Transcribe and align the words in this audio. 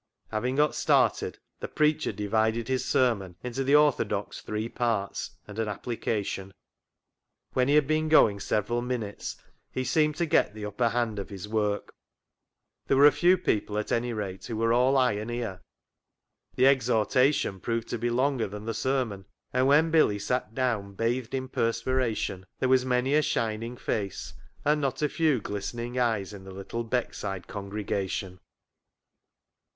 ."Having 0.31 0.55
got 0.55 0.73
started, 0.73 1.37
the 1.59 1.67
preacher 1.67 2.11
divided 2.11 2.67
his 2.67 2.83
sermon 2.83 3.35
into 3.43 3.63
the 3.63 3.75
orthodox 3.75 4.41
three 4.41 4.67
parts 4.67 5.37
and 5.47 5.59
an 5.59 5.67
application. 5.67 6.55
When 7.53 7.67
he 7.67 7.75
had 7.75 7.85
been 7.85 8.09
going 8.09 8.39
several 8.39 8.81
minutes 8.81 9.35
he 9.71 9.83
seemed 9.83 10.15
to 10.15 10.25
get 10.25 10.55
the 10.55 10.65
upper 10.65 10.89
hand 10.89 11.19
of 11.19 11.27
44 11.27 11.27
CLOG 11.27 11.39
SHOP 11.39 11.51
CHRONICLES 11.51 11.83
his 11.85 11.85
work. 11.85 11.95
There 12.87 12.97
were 12.97 13.05
a 13.05 13.11
few 13.11 13.37
people, 13.37 13.77
at 13.77 13.91
any 13.91 14.11
rate, 14.11 14.43
who 14.47 14.57
were 14.57 14.73
all 14.73 14.97
eye 14.97 15.11
and 15.11 15.29
ear. 15.29 15.61
The 16.55 16.65
exhorta 16.65 17.31
tion 17.31 17.59
proved 17.59 17.87
to 17.89 17.99
be 17.99 18.09
longer 18.09 18.47
than 18.47 18.65
the 18.65 18.73
sermon, 18.73 19.25
and 19.53 19.67
when 19.67 19.91
Billy 19.91 20.17
sat 20.17 20.55
down 20.55 20.95
bathed 20.95 21.35
in 21.35 21.47
perspiration 21.47 22.47
there 22.57 22.69
was 22.69 22.83
many 22.83 23.13
a 23.13 23.21
shining 23.21 23.77
face 23.77 24.33
and 24.65 24.81
not 24.81 25.03
a 25.03 25.09
few 25.09 25.39
glistening 25.39 25.99
eyes 25.99 26.33
in 26.33 26.43
the 26.43 26.49
little 26.51 26.83
Beckside 26.83 27.45
congregation. 27.45 28.39